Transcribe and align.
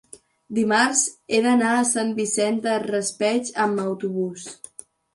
Dimarts 0.59 1.03
he 1.37 1.41
d'anar 1.47 1.75
a 1.75 1.85
Sant 1.91 2.11
Vicent 2.23 2.59
del 2.67 2.83
Raspeig 2.89 3.55
amb 3.67 3.87
autobús. 3.89 4.53